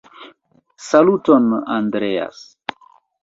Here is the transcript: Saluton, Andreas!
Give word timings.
Saluton, 0.85 1.45
Andreas! 1.77 2.39